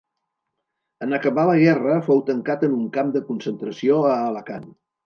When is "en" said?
1.07-1.17, 2.71-2.75